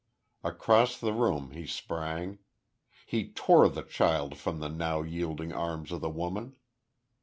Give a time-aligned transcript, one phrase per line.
[0.43, 2.39] Across the room he sprang.
[3.05, 6.55] He tore the child from the now yielding arms of the woman!